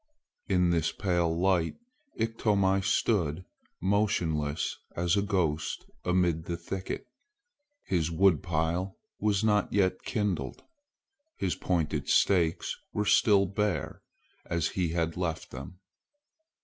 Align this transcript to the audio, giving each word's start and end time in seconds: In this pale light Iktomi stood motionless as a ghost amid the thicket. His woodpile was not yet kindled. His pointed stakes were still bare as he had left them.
In 0.47 0.71
this 0.71 0.91
pale 0.91 1.29
light 1.31 1.75
Iktomi 2.19 2.81
stood 2.83 3.45
motionless 3.79 4.75
as 4.95 5.15
a 5.15 5.21
ghost 5.21 5.85
amid 6.03 6.45
the 6.45 6.57
thicket. 6.57 7.05
His 7.85 8.09
woodpile 8.09 8.97
was 9.19 9.43
not 9.43 9.71
yet 9.71 10.01
kindled. 10.01 10.63
His 11.37 11.53
pointed 11.53 12.09
stakes 12.09 12.75
were 12.91 13.05
still 13.05 13.45
bare 13.45 14.01
as 14.47 14.69
he 14.69 14.89
had 14.89 15.17
left 15.17 15.51
them. 15.51 15.77